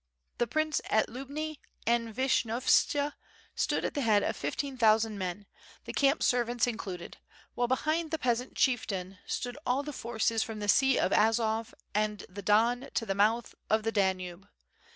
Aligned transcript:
The 0.39 0.47
Prince 0.47 0.81
at 0.89 1.09
Lubni 1.09 1.59
and 1.85 2.11
Vishnyovtsa 2.11 3.13
stood 3.53 3.85
at 3.85 3.93
the 3.93 4.01
head 4.01 4.23
of 4.23 4.35
fifteen 4.35 4.75
thousand 4.75 5.19
men, 5.19 5.45
the 5.85 5.93
camp 5.93 6.23
servants 6.23 6.65
in 6.65 6.75
cluded; 6.75 7.17
while 7.53 7.67
behind 7.67 8.09
the 8.09 8.17
peasant 8.17 8.55
chieftain 8.55 9.19
stood 9.27 9.59
all 9.63 9.83
the 9.83 9.93
forces 9.93 10.41
from 10.41 10.57
the 10.57 10.67
sea 10.67 10.97
of 10.97 11.13
Azov 11.13 11.75
and 11.93 12.25
the 12.27 12.41
Don 12.41 12.89
to 12.95 13.05
the 13.05 13.13
mouth 13.13 13.53
of 13.69 13.83
the 13.83 13.91
Danube. 13.91 14.47